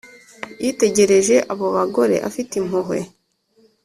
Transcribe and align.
yitegereje 0.63 1.35
abo 1.51 1.67
bagore 1.75 2.15
afite 2.29 2.51
impuhwe 2.61 2.99